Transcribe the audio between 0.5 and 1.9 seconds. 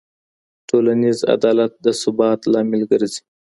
ټولنیز عدالت د